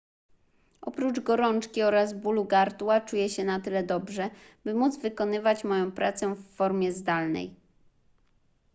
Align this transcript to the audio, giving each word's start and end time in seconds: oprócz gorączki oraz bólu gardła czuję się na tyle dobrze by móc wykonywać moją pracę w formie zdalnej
oprócz 0.81 1.19
gorączki 1.19 1.83
oraz 1.83 2.13
bólu 2.13 2.45
gardła 2.45 3.01
czuję 3.01 3.29
się 3.29 3.43
na 3.43 3.59
tyle 3.59 3.83
dobrze 3.83 4.29
by 4.65 4.73
móc 4.73 4.97
wykonywać 4.97 5.63
moją 5.63 5.91
pracę 5.91 6.35
w 6.35 6.55
formie 6.55 6.93
zdalnej 6.93 7.55